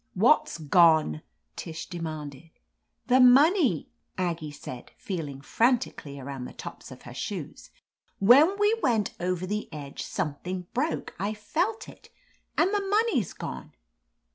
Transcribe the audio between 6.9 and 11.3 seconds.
her shoes. "When we went over the edge something broke—